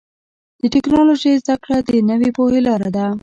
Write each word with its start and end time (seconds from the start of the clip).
د 0.61 0.63
ټکنالوجۍ 0.73 1.33
زدهکړه 1.41 1.77
د 1.87 1.89
نوې 2.09 2.29
پوهې 2.37 2.59
لاره 2.67 2.89
ده. 2.95 3.05